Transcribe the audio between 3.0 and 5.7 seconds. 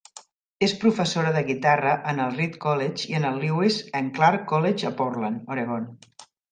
i en el Lewis and Clark College a Portland,